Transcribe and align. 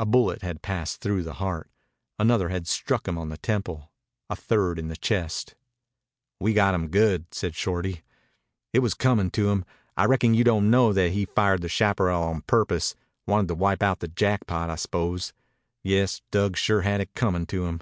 A 0.00 0.04
bullet 0.04 0.42
had 0.42 0.62
passed 0.62 1.00
through 1.00 1.22
the 1.22 1.34
heart. 1.34 1.70
Another 2.18 2.48
had 2.48 2.66
struck 2.66 3.06
him 3.06 3.16
on 3.16 3.28
the 3.28 3.36
temple, 3.36 3.92
a 4.28 4.34
third 4.34 4.80
in 4.80 4.88
the 4.88 4.96
chest. 4.96 5.54
"We 6.40 6.52
got 6.54 6.74
him 6.74 6.88
good," 6.88 7.32
said 7.32 7.54
Shorty. 7.54 8.02
"It 8.72 8.80
was 8.80 8.94
comin' 8.94 9.30
to 9.30 9.50
him. 9.50 9.64
I 9.96 10.06
reckon 10.06 10.34
you 10.34 10.42
don't 10.42 10.72
know 10.72 10.92
that 10.92 11.12
he 11.12 11.26
fired 11.26 11.62
the 11.62 11.68
chaparral 11.68 12.24
on 12.24 12.40
purpose. 12.40 12.96
Wanted 13.28 13.46
to 13.46 13.54
wipe 13.54 13.80
out 13.80 14.00
the 14.00 14.08
Jackpot, 14.08 14.70
I 14.70 14.74
s'pose. 14.74 15.32
Yes, 15.84 16.20
Dug 16.32 16.56
sure 16.56 16.80
had 16.80 17.00
it 17.00 17.14
comin' 17.14 17.46
to 17.46 17.66
him." 17.66 17.80